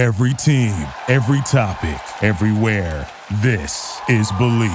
[0.00, 0.72] Every team,
[1.08, 3.06] every topic, everywhere.
[3.42, 4.72] This is Bleav.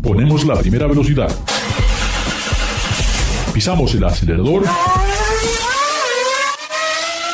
[0.00, 1.28] Ponemos la primera velocidad.
[3.52, 4.62] Pisamos el acelerador.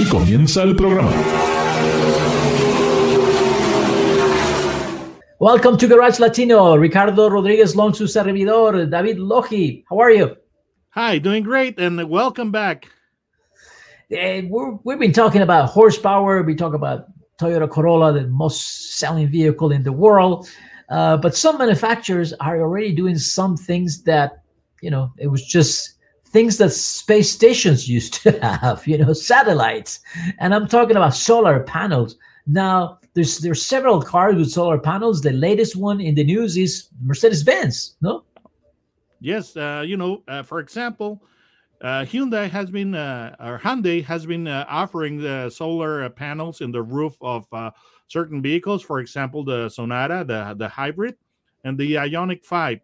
[0.01, 1.13] Y comienza el programa.
[5.39, 6.77] Welcome to Garage Latino.
[6.77, 8.91] Ricardo Rodriguez Lon, su servidor.
[8.91, 10.37] David Lohi, how are you?
[10.97, 12.89] Hi, doing great, and welcome back.
[14.13, 14.43] Uh,
[14.85, 16.43] we have been talking about horsepower.
[16.43, 17.07] We talk about
[17.39, 20.49] Toyota Corolla, the most selling vehicle in the world.
[20.91, 24.43] Uh, but some manufacturers are already doing some things that,
[24.83, 25.95] you know, it was just
[26.27, 30.01] things that space stations used to have, you know, satellites.
[30.39, 32.17] And I'm talking about solar panels.
[32.47, 35.23] Now, there's there's several cars with solar panels.
[35.23, 38.25] The latest one in the news is Mercedes Benz, no?
[39.21, 41.23] Yes, uh, you know, uh, for example,
[41.83, 46.61] uh, Hyundai has been, uh, or Hyundai has been uh, offering the solar uh, panels
[46.61, 47.73] in the roof of uh,
[48.07, 48.83] certain vehicles.
[48.83, 51.17] For example, the Sonata, the the hybrid,
[51.65, 52.81] and the Ioniq Five,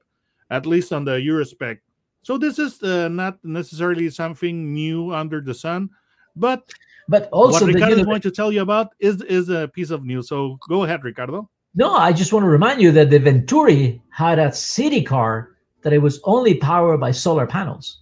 [0.50, 1.78] at least on the Eurospec.
[2.22, 5.90] So this is uh, not necessarily something new under the sun,
[6.34, 6.68] but
[7.08, 10.04] but also what Ricardo is going to tell you about is is a piece of
[10.04, 10.28] news.
[10.28, 11.48] So go ahead, Ricardo.
[11.76, 15.50] No, I just want to remind you that the Venturi had a city car
[15.82, 18.00] that it was only powered by solar panels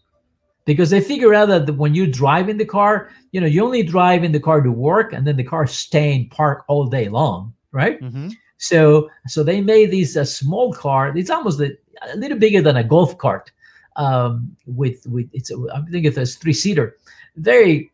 [0.66, 3.82] because they figure out that when you drive in the car, you know, you only
[3.82, 7.08] drive in the car to work, and then the car stay in park all day
[7.08, 8.00] long, right?
[8.02, 8.30] Mm-hmm.
[8.58, 11.16] So, so they made these a uh, small car.
[11.16, 11.76] It's almost a,
[12.12, 13.50] a, little bigger than a golf cart.
[13.94, 16.98] Um, with with it's I think it's a three seater,
[17.36, 17.90] very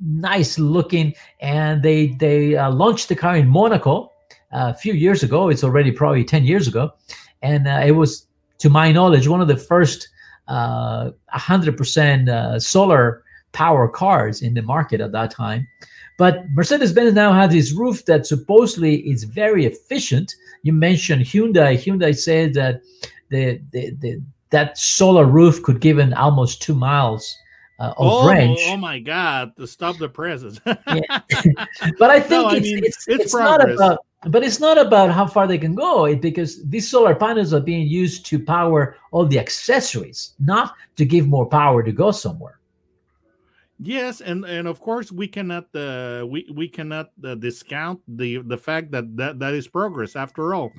[0.00, 4.12] nice looking, and they they uh, launched the car in Monaco
[4.52, 5.48] uh, a few years ago.
[5.48, 6.92] It's already probably ten years ago,
[7.42, 10.08] and uh, it was, to my knowledge, one of the first
[10.48, 15.66] uh, 100% uh, solar power cars in the market at that time.
[16.16, 20.32] But Mercedes Benz now has this roof that supposedly is very efficient.
[20.62, 21.76] You mentioned Hyundai.
[21.76, 22.82] Hyundai said that
[23.30, 27.36] the, the, the that solar roof could give an almost two miles
[27.80, 28.60] uh, of oh, range.
[28.66, 29.56] Oh my God!
[29.56, 30.60] To stop the presses.
[30.64, 34.78] but I think no, it's, I mean, it's, it's, it's not about but it's not
[34.78, 38.96] about how far they can go because these solar panels are being used to power
[39.10, 42.58] all the accessories not to give more power to go somewhere.
[43.80, 48.56] Yes and and of course we cannot uh, we we cannot uh, discount the the
[48.56, 50.72] fact that that that is progress after all.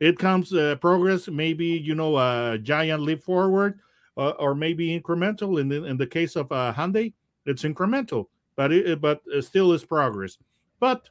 [0.00, 3.80] It comes uh, progress maybe you know a giant leap forward
[4.16, 5.60] uh, or maybe incremental.
[5.60, 7.12] In the, in the case of uh, Hyundai
[7.44, 8.26] it's incremental
[8.56, 10.38] but it but still is progress.
[10.80, 11.10] But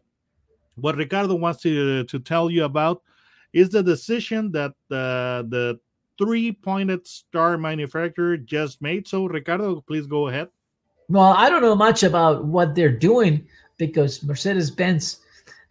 [0.77, 3.01] what Ricardo wants to, to tell you about
[3.53, 5.79] is the decision that uh, the
[6.17, 9.07] three pointed star manufacturer just made.
[9.07, 10.49] So, Ricardo, please go ahead.
[11.09, 15.19] Well, I don't know much about what they're doing because Mercedes Benz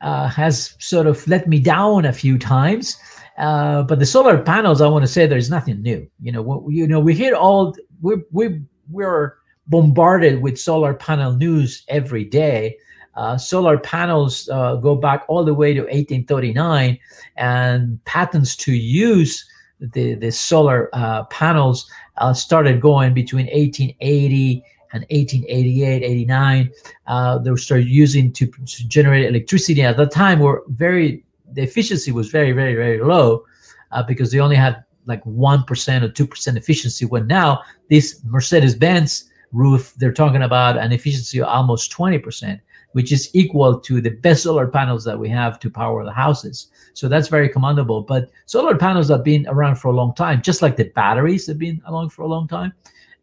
[0.00, 2.97] uh, has sort of let me down a few times.
[3.38, 6.09] Uh, but the solar panels, I want to say there's nothing new.
[6.21, 9.37] You know, you know, we hear all we we we're
[9.67, 12.78] bombarded with solar panel news every day.
[13.16, 16.99] Uh, solar panels uh, go back all the way to 1839,
[17.37, 19.47] and patents to use
[19.81, 24.62] the, the solar uh, panels uh, started going between 1880
[24.93, 26.71] and 1888, 89.
[27.06, 29.82] Uh, they were started using to, to, generate electricity.
[29.82, 33.44] At that time, were very the efficiency was very, very, very low
[33.93, 37.05] uh, because they only had like one percent or two percent efficiency.
[37.05, 42.60] When now this Mercedes Benz roof, they're talking about an efficiency of almost 20 percent
[42.96, 46.68] which is equal to the best solar panels that we have to power the houses.
[46.94, 48.00] So that's very commendable.
[48.00, 51.58] But solar panels have been around for a long time, just like the batteries have
[51.58, 52.72] been along for a long time.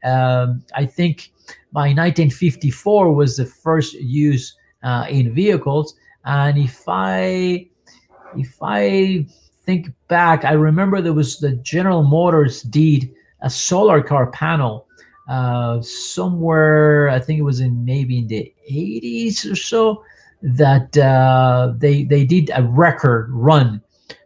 [0.04, 1.32] Um, I think
[1.72, 7.68] by 1954 was the first use uh, in vehicles, and if I
[8.38, 9.26] if I
[9.66, 13.12] think back, I remember there was the General Motors did
[13.42, 14.86] a solar car panel
[15.28, 20.04] uh, somewhere I think it was in maybe in the 80s or so
[20.42, 23.82] that uh, they they did a record run.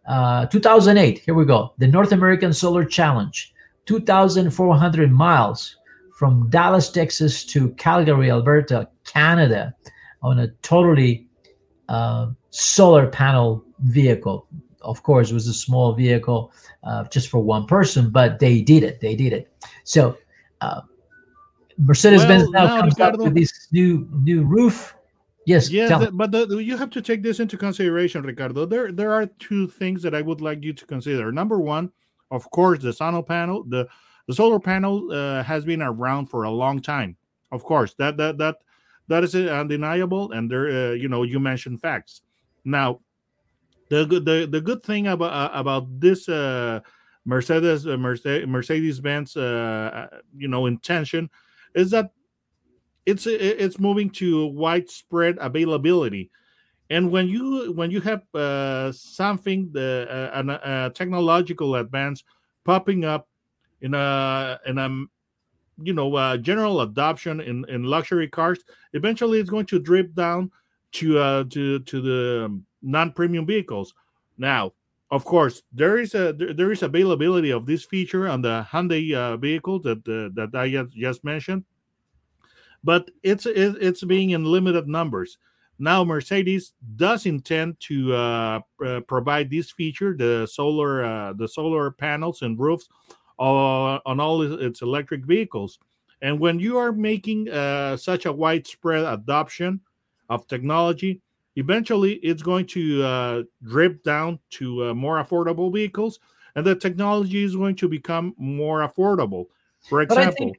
[0.08, 1.74] Uh, 2008, here we go.
[1.78, 3.54] The North American Solar Challenge,
[3.86, 5.76] 2,400 miles
[6.18, 9.76] from Dallas, Texas to Calgary, Alberta, Canada,
[10.24, 11.28] on a totally
[11.90, 14.48] uh, solar panel vehicle.
[14.82, 16.52] Of course, it was a small vehicle
[16.84, 19.02] uh, just for one person, but they did it.
[19.02, 19.52] They did it.
[19.84, 20.18] So
[21.78, 24.96] Mercedes Benz well, now, now, comes Ricardo, up with this new new roof.
[25.46, 28.66] Yes, yes, but the, you have to take this into consideration, Ricardo.
[28.66, 31.32] There there are two things that I would like you to consider.
[31.32, 31.92] Number one,
[32.32, 33.64] of course, the solar panel.
[33.64, 33.88] The
[34.28, 37.16] the solar panel uh, has been around for a long time.
[37.52, 38.58] Of course, that that that
[39.10, 42.24] That is undeniable, and there, uh, you know, you mentioned facts.
[42.66, 43.00] Now,
[43.88, 46.82] the good the, the good thing about uh, about this uh,
[47.24, 51.30] Mercedes uh, Mercedes Benz uh, uh, you know intention
[51.76, 52.12] is that
[53.06, 56.30] it's it's moving to widespread availability.
[56.90, 62.24] And when you when you have uh, something the uh, a technological advance
[62.66, 63.28] popping up
[63.82, 64.90] in a in a
[65.84, 68.60] you know uh, general adoption in in luxury cars
[68.94, 70.52] eventually it's going to drip down
[70.92, 73.94] to uh to to the non-premium vehicles.
[74.38, 74.74] Now
[75.10, 79.38] of course there is a there, is availability of this feature on the Hyundai uh,
[79.38, 81.64] vehicle that uh, that I just, mentioned.
[82.84, 85.38] But it's it's being in limited numbers.
[85.80, 88.60] Now mercedes does intend to uh,
[89.08, 92.90] provide this feature the solar uh, the solar panels and roofs
[93.38, 95.80] on all its electric vehicles.
[96.22, 99.82] And when you are making uh, such a widespread adoption
[100.30, 101.22] of technology
[101.58, 106.20] eventually it's going to uh, drip down to more affordable vehicles
[106.56, 109.46] and the technology is going to become more affordable
[109.90, 110.54] for example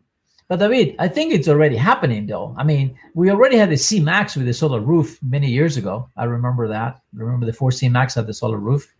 [0.49, 2.55] but David, I think it's already happening though.
[2.57, 6.09] I mean, we already had the C Max with the solar roof many years ago.
[6.17, 7.03] I remember that.
[7.13, 8.91] Remember the Ford C Max had the solar roof.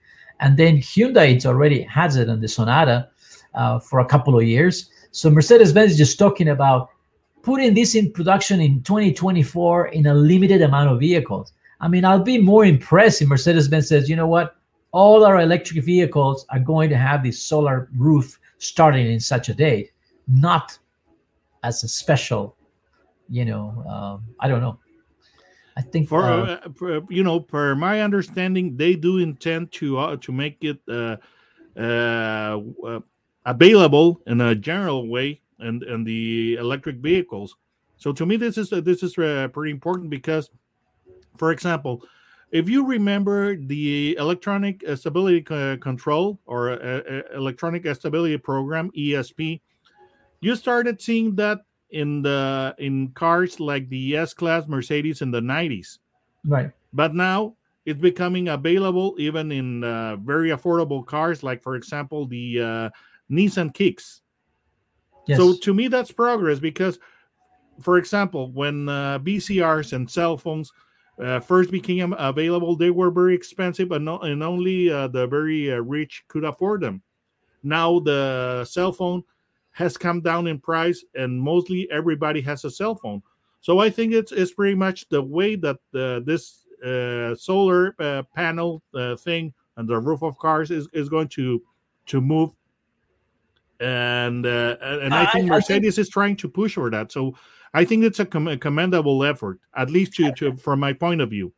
[0.41, 3.09] And then Hyundai it's already has it on the Sonata
[3.55, 4.91] uh, for a couple of years.
[5.11, 6.91] So Mercedes-Benz is just talking about
[7.43, 11.55] putting this in production in 2024 in a limited amount of vehicles.
[11.81, 14.57] I mean, I'll be more impressed if Mercedes-Benz says, you know what,
[14.93, 19.55] all our electric vehicles are going to have this solar roof starting in such a
[19.55, 19.93] date,
[20.27, 20.77] not
[21.63, 22.57] as a special,
[23.29, 24.79] you know, um, I don't know.
[25.77, 30.17] I think for, uh, uh, you know, per my understanding, they do intend to uh,
[30.17, 31.19] to make it uh,
[31.77, 33.01] uh, uh,
[33.47, 37.55] available in a general way and and the electric vehicles.
[37.97, 40.51] So to me, this is this is pretty important because,
[41.39, 42.03] for example,
[42.51, 46.73] if you remember the electronic stability control or
[47.35, 49.61] electronic stability program ESP
[50.41, 55.41] you started seeing that in the in cars like the S class Mercedes in the
[55.41, 55.99] 90s.
[56.45, 56.71] Right.
[56.93, 57.57] But now
[57.87, 62.91] it's becoming available even in uh, very affordable cars like for example the uh,
[63.31, 64.21] Nissan Kicks.
[65.27, 65.39] Yes.
[65.39, 66.99] So to me that's progress because
[67.81, 70.73] for example when uh, VCRs and cell phones
[71.21, 75.73] uh, first became available they were very expensive and, no, and only uh, the very
[75.73, 77.03] uh, rich could afford them.
[77.63, 79.25] Now the cell phone
[79.73, 83.23] has come down in price, and mostly everybody has a cell phone.
[83.61, 88.23] So I think it's it's pretty much the way that uh, this uh, solar uh,
[88.35, 91.63] panel uh, thing and the roof of cars is, is going to
[92.07, 92.51] to move.
[93.81, 95.99] And uh, and I think Mercedes I think...
[95.99, 97.13] is trying to push for that.
[97.13, 97.35] So
[97.79, 101.21] I think it's a, com- a commendable effort, at least to, to from my point
[101.21, 101.53] of view.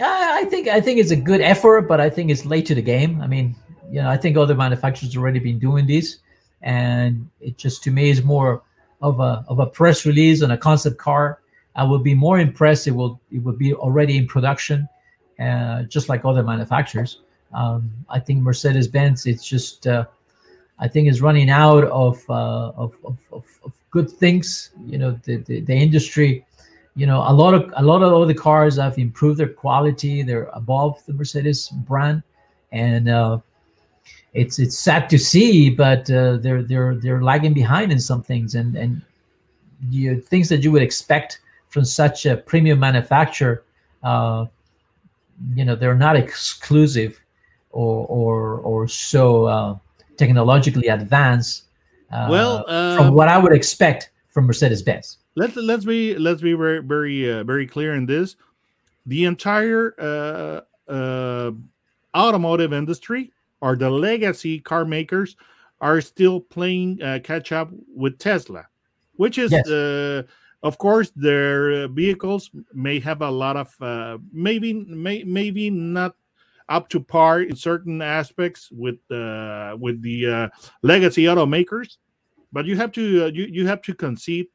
[0.00, 2.82] I think I think it's a good effort, but I think it's late to the
[2.82, 3.20] game.
[3.20, 3.54] I mean,
[3.90, 6.18] you know, I think other manufacturers already been doing this
[6.62, 8.62] and it just to me is more
[9.00, 11.40] of a of a press release on a concept car.
[11.74, 12.86] I will be more impressed.
[12.86, 14.88] It will it will be already in production,
[15.40, 17.20] uh, just like other manufacturers.
[17.54, 19.26] Um, I think Mercedes Benz.
[19.26, 20.04] It's just uh,
[20.78, 23.18] I think is running out of, uh, of, of,
[23.62, 24.70] of good things.
[24.84, 26.44] You know the, the, the industry.
[26.96, 30.22] You know a lot of a lot of other cars have improved their quality.
[30.22, 32.22] They're above the Mercedes brand,
[32.72, 33.38] and uh,
[34.34, 38.56] it's it's sad to see, but uh, they're they're they're lagging behind in some things,
[38.56, 39.00] and and
[39.88, 43.64] you things that you would expect from such a premium manufacturer,
[44.02, 44.44] uh,
[45.54, 47.18] you know, they're not exclusive
[47.70, 49.76] or or or so uh,
[50.16, 51.64] technologically advanced.
[52.12, 52.64] Uh, well,
[52.96, 55.18] from um, what I would expect from Mercedes Benz.
[55.34, 58.36] Let's let's be let's be very very uh, very clear in this.
[59.06, 59.94] The entire
[60.88, 61.52] uh,
[62.14, 65.36] automotive industry or the legacy car makers
[65.80, 68.66] are still playing uh, catch up with Tesla,
[69.16, 69.68] which is, yes.
[69.68, 70.22] uh,
[70.62, 76.14] of course, their vehicles may have a lot of uh, maybe may, maybe not
[76.68, 80.48] up to par in certain aspects with uh, with the uh,
[80.82, 81.96] legacy automakers,
[82.52, 84.46] but you have to uh, you you have to concede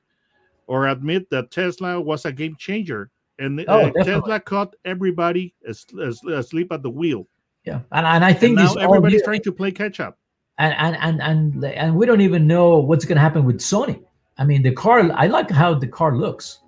[0.68, 3.10] or admit that Tesla was a game changer,
[3.40, 7.28] and oh, Tesla caught everybody asleep at the wheel.
[7.64, 10.18] Yeah, and and I think and now everybody's trying to play catch up.
[10.60, 14.02] And and and and and we don't even know what's going to happen with Sony.
[14.38, 15.12] I mean, the car.
[15.14, 16.62] I like how the car looks.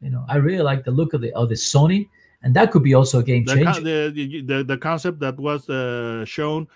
[0.00, 2.08] You know, I really like the look of the of the Sony,
[2.42, 3.80] and that could be also a game changer.
[3.80, 6.68] The the, the, the concept that was uh, shown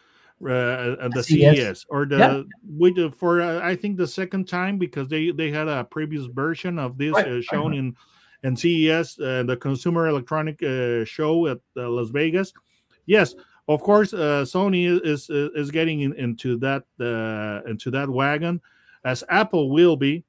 [0.44, 2.42] uh, at the CES, CES or the yeah.
[2.64, 6.78] with for uh, I think the second time because they they had a previous version
[6.78, 7.28] of this right.
[7.28, 7.96] uh, shown in
[8.42, 12.52] and CES, uh, the Consumer Electronic uh, Show at uh, Las Vegas.
[13.06, 13.34] Yes,
[13.68, 18.60] of course, uh, Sony is is, is getting in, into that uh, into that wagon,
[19.04, 20.24] as Apple will be.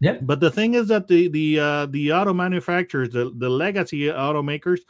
[0.00, 0.20] Yep.
[0.22, 4.80] But the thing is that the the uh, the auto manufacturers, the, the legacy automakers,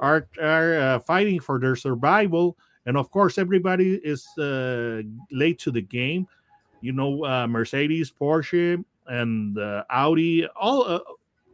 [0.00, 2.56] are are uh, fighting for their survival,
[2.86, 6.26] and of course, everybody is uh, late to the game.
[6.80, 11.00] You know, uh, Mercedes, Porsche, and uh, Audi, all uh,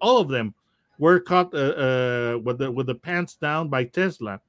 [0.00, 0.54] all of them
[0.98, 4.40] were caught uh, uh, with the with the pants down by Tesla.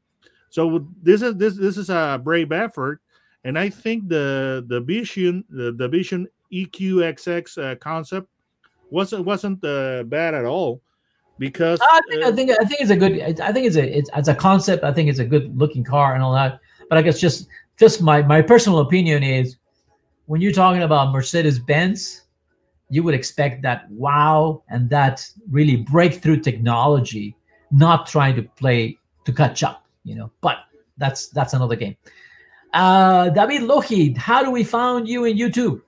[0.50, 3.02] So this is this this is a brave effort,
[3.44, 8.28] and I think the the Vision the, the Vision EQXX uh, concept
[8.92, 10.82] wasn't wasn't uh, bad at all
[11.40, 13.42] because I think, uh, I think I think it's a good.
[13.42, 14.84] I think it's a it's, it's a concept.
[14.84, 16.60] I think it's a good looking car and all that.
[16.88, 17.48] But I guess just
[17.80, 19.58] just my my personal opinion is
[20.28, 22.26] when you're talking about Mercedes Benz,
[22.90, 27.36] you would expect that wow and that really breakthrough technology,
[27.72, 29.84] not trying to play to catch up.
[30.04, 30.58] You know, but
[30.98, 31.96] that's that's another game.
[32.74, 35.82] Uh, David Lohi, how do we find you in YouTube?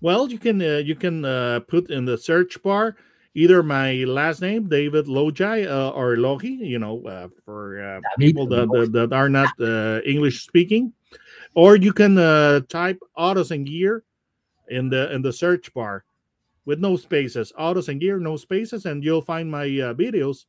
[0.00, 2.96] Well, you can uh, you can uh, put in the search bar
[3.34, 8.46] either my last name David Lojai uh, or Lohi, you know, uh, for uh, people
[8.48, 10.92] that, that, that are not uh, English speaking,
[11.54, 14.02] or you can uh, type Autos and Gear
[14.68, 16.04] in the in the search bar
[16.64, 17.52] with no spaces.
[17.56, 20.46] Autos and Gear, no spaces, and you'll find my uh, videos.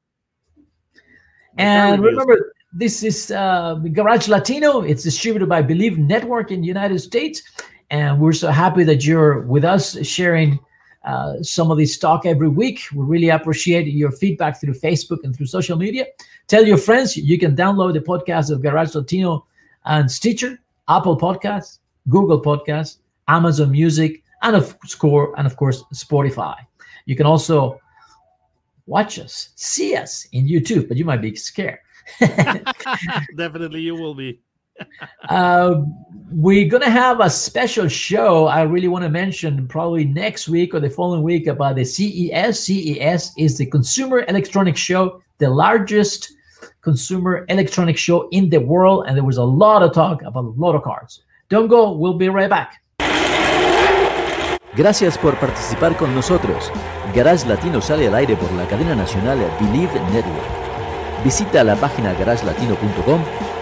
[1.55, 4.81] my And remember, this is uh, Garage Latino.
[4.81, 7.41] It's distributed by Bleav Network in the United States.
[7.89, 10.59] And we're so happy that you're with us sharing
[11.05, 12.81] uh, some of this talk every week.
[12.93, 16.05] We really appreciate your feedback through Facebook and through social media.
[16.47, 19.45] Tell your friends you can download the podcast of Garage Latino
[19.85, 21.79] and Stitcher, Apple Podcasts,
[22.09, 26.55] Google Podcasts, Amazon Music, and of score and of course Spotify.
[27.05, 27.79] You can also
[28.85, 31.79] watch us, see us in YouTube, but you might be scared.
[32.19, 34.39] Definitely, you will be.
[35.29, 35.83] Uh,
[36.31, 38.47] we're gonna have a special show.
[38.47, 42.59] I really want to mention probably next week or the following week about the CES.
[42.59, 46.33] CES is the Consumer Electronics Show, the largest
[46.81, 50.53] consumer electronic show in the world, and there was a lot of talk about a
[50.57, 51.21] lot of cars.
[51.49, 51.91] Don't go.
[51.91, 52.81] We'll be right back.
[54.75, 56.71] Gracias por participar con nosotros.
[57.13, 60.69] Garage Latino sale al aire por la cadena nacional Bleav Network.
[61.23, 63.21] Visita la página garagelatino.com,